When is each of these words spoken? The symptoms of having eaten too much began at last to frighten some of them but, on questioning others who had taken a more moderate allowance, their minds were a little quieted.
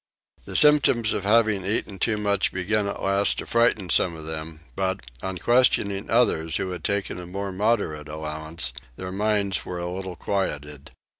The 0.45 0.55
symptoms 0.55 1.13
of 1.13 1.25
having 1.25 1.63
eaten 1.63 1.99
too 1.99 2.17
much 2.17 2.51
began 2.51 2.87
at 2.87 3.03
last 3.03 3.37
to 3.37 3.45
frighten 3.45 3.91
some 3.91 4.15
of 4.17 4.25
them 4.25 4.61
but, 4.75 5.05
on 5.21 5.37
questioning 5.37 6.09
others 6.09 6.57
who 6.57 6.71
had 6.71 6.83
taken 6.83 7.19
a 7.19 7.27
more 7.27 7.51
moderate 7.51 8.07
allowance, 8.09 8.73
their 8.95 9.11
minds 9.11 9.63
were 9.63 9.77
a 9.77 9.87
little 9.93 10.15
quieted. 10.15 10.89